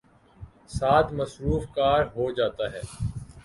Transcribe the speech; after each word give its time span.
ساتھ 0.69 1.09
''مصروف 1.13 1.63
کار" 1.75 2.01
ہو 2.15 2.25
جاتا 2.37 2.65
ہے۔ 2.73 2.81